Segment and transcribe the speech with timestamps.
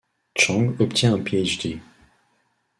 [0.35, 1.79] Chang obtient un Ph.D.